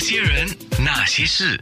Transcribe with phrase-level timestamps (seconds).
[0.00, 0.48] 那些人，
[0.78, 1.60] 那些事，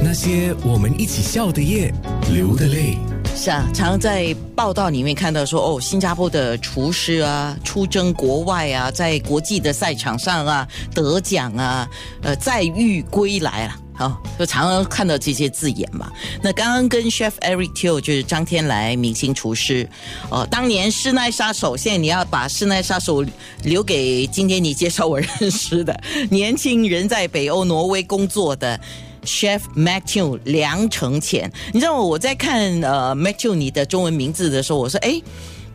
[0.00, 1.92] 那些我们一起笑的夜，
[2.32, 2.96] 流的泪。
[3.34, 11.88] 是啊，常常在报道里面看到说，哦，新加坡的厨师啊，出征国外啊，在国际的赛场上啊得奖啊，
[12.22, 13.76] 呃，载誉归来啊。
[13.98, 16.08] 好，就常常看到这些字眼嘛。
[16.40, 19.88] 那刚刚跟 Chef Eric Teo 就是张天来明星厨师，
[20.30, 23.26] 哦，当年室内杀手，现在你要把室内杀手
[23.64, 26.00] 留给今天你介绍我认识的
[26.30, 28.78] 年轻人，在北欧挪威工作的
[29.24, 31.50] Chef Matthew 梁承乾。
[31.72, 35.20] 你知道我在看呃 Matthew 你的中文名字的时候，我说哎。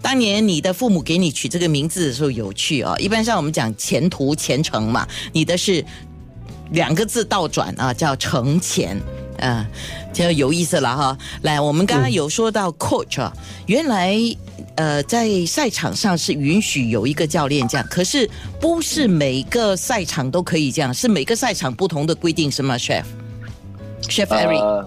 [0.02, 5.84] 当年你的父母给你取这个名字的时候有趣啊，一般上我们讲前途前程嘛，你的是。
[6.74, 9.00] 两个字倒转啊，叫成钱，
[9.40, 9.66] 啊，
[10.12, 11.18] 就有意思了哈。
[11.44, 13.32] 来，我们刚刚有说到 coach 啊，
[13.68, 14.18] 原来
[14.76, 24.86] 呃在赛场上是允许有一个教练这样，可是不是每个赛场都可以这样，是每个赛场不同的规定是吗？Chef，Chef Eric。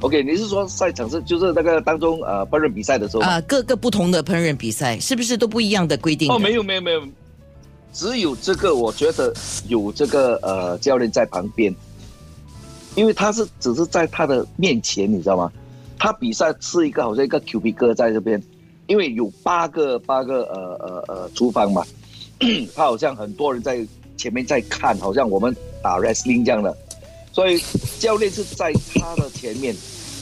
[0.00, 6.30] OK，你是说赛场是就是那个当中呃烹饪比赛的时候啊，各个不同的烹饪比赛是不是都不一样的规定？
[6.30, 7.02] 哦，没有没有没有。
[7.92, 9.34] 只有这个，我觉得
[9.66, 11.74] 有这个呃教练在旁边，
[12.94, 15.50] 因为他是只是在他的面前，你知道吗？
[15.98, 18.40] 他比赛是一个好像一个 Q B 哥在这边，
[18.86, 21.84] 因为有八个八个呃呃呃厨房嘛，
[22.74, 23.84] 他好像很多人在
[24.16, 26.76] 前面在看，好像我们打 wrestling 这样的，
[27.32, 27.60] 所以
[27.98, 29.74] 教练是在他的前面，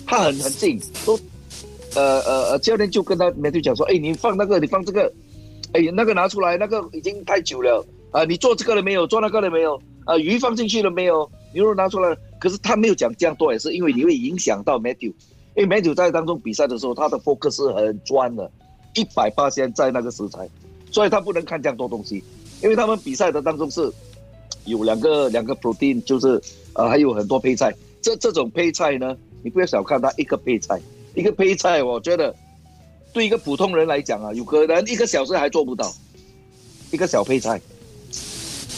[0.07, 1.19] 他很很近，都
[1.95, 5.13] 呃呃呃教练就跟他面对讲说，哎，你放那个，你放这个。
[5.73, 8.25] 哎，那个拿出来，那个已经太久了啊！
[8.25, 9.07] 你做这个了没有？
[9.07, 9.81] 做那个了没有？
[10.05, 11.31] 啊，鱼放进去了没有？
[11.53, 15.13] 牛肉拿出来，可是他没有讲这样多，也是因为你会影响到 Matthew，
[15.55, 18.51] 因为 Matthew 在当中比赛的时候，他的 focus 是很专的，
[18.95, 20.49] 一百八先在那个食材，
[20.91, 22.23] 所以他不能看这样多东西，
[22.63, 23.91] 因为他们比赛的当中是
[24.65, 26.41] 有两个两个 protein，就是
[26.75, 30.81] 呃还有很多配菜，这这种配菜呢，你不要小看它一个配菜，
[31.15, 32.35] 一个配菜，我觉得。
[33.17, 35.91] 对一个普通人来讲啊，有可能一个小时还做不到
[36.91, 37.59] 一个小配菜，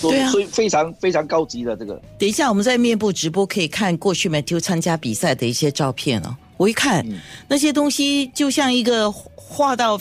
[0.00, 2.00] 对啊，所以非常非常高级的这个。
[2.16, 6.36] 等一下，我们在面部直播可以看过去 Matthew 参加比赛的一些照片哦。
[6.56, 7.04] 我一看
[7.48, 10.00] 那些东西，就像一个画到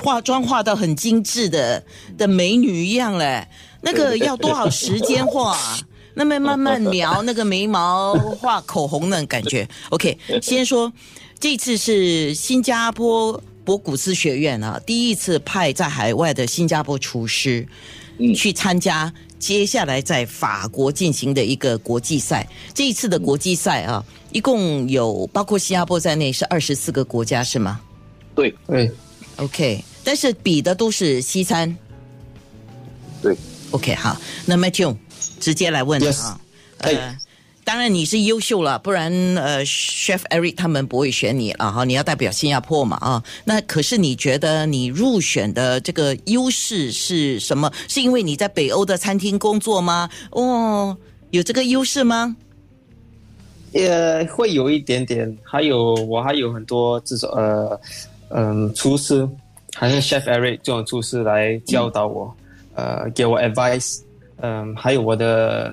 [0.00, 1.82] 化妆化到很精致的
[2.16, 3.44] 的美女一样嘞。
[3.80, 5.58] 那个要多少时间画？
[6.14, 9.68] 那么慢慢描那个眉毛、画口红的感觉。
[9.90, 10.92] OK，先说
[11.40, 13.42] 这次是新加坡。
[13.64, 17.66] 博古斯学院啊，第一次派在海外的新加坡厨师，
[18.36, 22.46] 去参加接下来在法国进行的一个国际赛。
[22.74, 27.80] 这一次的国际赛啊，一共有包括新加坡在内是二十四个国家，是吗？
[28.34, 28.92] 对对
[29.36, 29.82] ，OK。
[30.04, 31.74] 但是比的都是西餐。
[33.22, 33.34] 对
[33.70, 33.94] ，OK。
[33.94, 34.94] 好，那 Matthew
[35.40, 36.40] 直接来问啊，
[36.78, 37.18] 呃。
[37.64, 41.82] 当然你是优秀了，不然呃，Chef Eric 他们不会选你了哈。
[41.84, 43.24] 你要代表新加坡嘛啊？
[43.44, 47.72] 那可是你觉得你入选的这个优势是什么？
[47.88, 50.10] 是因为你在北欧的餐厅工作吗？
[50.30, 50.94] 哦，
[51.30, 52.36] 有这个优势吗？
[53.72, 55.34] 也会有一点点。
[55.42, 57.80] 还有我还有很多这种呃
[58.28, 59.26] 嗯厨师，
[59.72, 62.36] 还是 Chef Eric 这种厨师来教导我，
[62.74, 64.00] 呃，给我 advice。
[64.42, 65.72] 嗯，还有我的。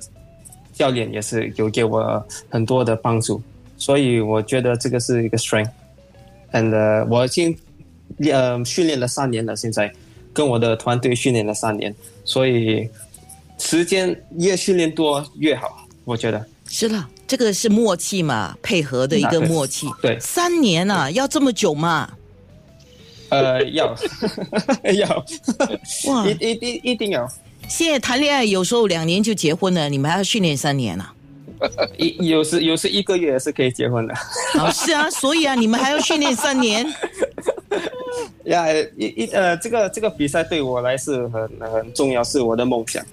[0.81, 3.39] 教练也是有给我很多的帮助，
[3.77, 5.69] 所以我觉得这个是一个 strength。
[6.51, 7.55] And 我已经
[8.31, 9.93] 呃训练了三年了，现在
[10.33, 11.93] 跟我的团队训练了三年，
[12.25, 12.89] 所以
[13.59, 17.07] 时间越训练多越好，我觉得是了。
[17.27, 19.87] 这个是默契嘛，配合的一个默契。
[20.01, 22.09] 对，三年啊，要这么久吗？
[23.29, 23.95] 呃，要
[24.97, 25.25] 要
[26.07, 27.31] 哇， 一一定一定要。
[27.71, 31.05] 现在谈恋爱有时候两年就结婚了，你们还要训练三年呢？
[31.97, 34.13] 一有时有时一个月是可以结婚的。
[34.59, 36.85] 啊，是啊，所以啊，你们还要训练三年。
[38.43, 38.65] 呀，
[38.97, 43.05] 一一呃，这个这个比赛对我来是很很重要，是我的梦想，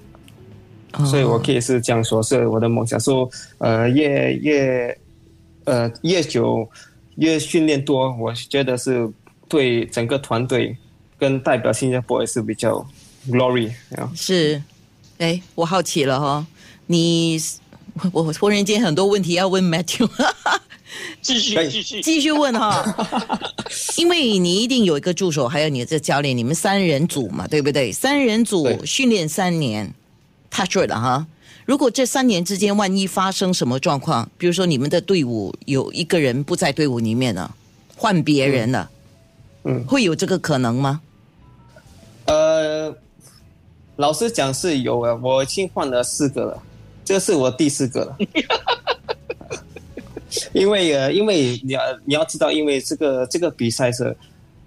[1.06, 2.98] 所以我可以是这样说，是我的梦想。
[2.98, 4.98] 说呃，越越
[5.66, 6.68] 呃越久
[7.14, 9.08] 越训练多，我觉得是
[9.48, 10.76] 对整个团队
[11.16, 12.84] 跟代表新加坡也是比较。
[13.30, 13.72] Glory，
[14.16, 14.62] 是，
[15.18, 16.46] 哎，我好奇了哈，
[16.86, 17.38] 你
[18.12, 20.08] 我忽然间很多问题要问 Matthew，
[21.20, 22.00] 继续继续。
[22.00, 22.82] 继续问哈，
[23.98, 27.92] 因为你一定有一个助手，还有你的这教练，你们三人组嘛，对不对？
[27.92, 29.92] 三人组训练三年
[30.50, 31.26] ，touch it 了哈。
[31.66, 37.54] 如果这三年之间万一发生什么状况，比如说你们的队伍有一个人不在队伍里面了，
[37.94, 38.90] 换别人了，
[39.64, 41.02] 嗯，会有这个可能吗？
[43.98, 46.62] 老实讲是有啊，我已经换了四个了，
[47.04, 48.16] 这是我第四个了。
[50.52, 54.16] 因为呃，因为你要你要知道，因为这个这个比赛是，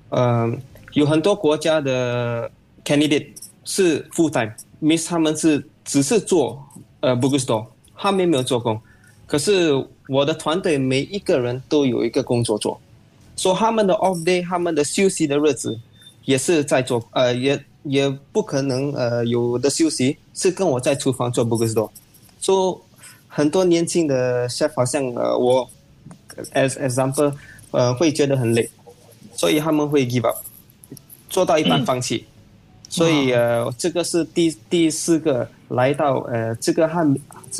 [0.09, 0.59] 嗯、
[0.93, 2.51] 有很多国家的
[2.83, 3.27] candidate
[3.63, 6.61] 是 full time，miss 他们是只是做
[6.99, 8.77] 呃 book store，他们没有做工。
[9.25, 9.71] 可是
[10.09, 12.77] 我的团队每一个人都有一个工作做，
[13.37, 15.79] 说他们的 off day，他们的休息的日子
[16.25, 21.89] 也是在做，呃，也也不可能呃有的休息是跟我在厨房做 book store，
[22.39, 22.79] 说
[23.27, 25.69] 很多年轻的 chef 好像呃我
[26.53, 27.33] as example
[27.71, 28.69] 呃会觉得很累，
[29.33, 30.37] 所以他们会 give up，
[31.29, 32.25] 做到一半放弃。
[32.89, 37.15] 所以呃，这个是第第四个来到呃，这个汉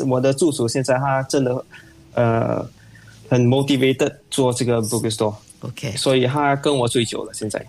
[0.06, 1.64] 我的助手现在他真的
[2.12, 2.68] 呃
[3.30, 7.32] 很 motivated 做这个 book store，OK，所以他跟我最久了。
[7.32, 7.64] 现在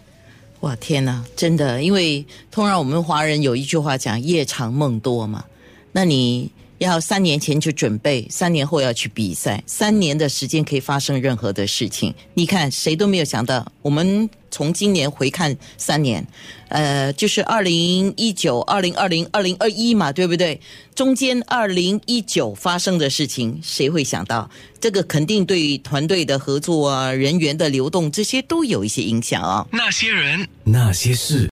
[0.63, 5.44] 哇天哪，真的，因为通常我们华人有一句话讲“夜长梦多”嘛，
[5.92, 6.50] 那你
[6.80, 12.14] 要三年前就准备，三年后要去比赛，三年的时间可以发生任何的事情。
[12.34, 16.25] 你看，谁都没有想到，我们从今年回看三年，
[16.68, 20.60] 呃，就是二零一九、二零二零、二零二一嘛，对不对？
[20.94, 24.50] 中间二零一九发生的事情，谁会想到？
[24.80, 29.66] 这个肯定对团队的合作啊、人员的流动这些都有一些影响啊。
[29.72, 31.42] 那些人，那些事。